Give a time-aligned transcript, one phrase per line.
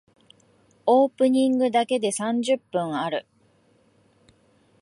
[0.87, 3.27] オープニングだけで三十分ある。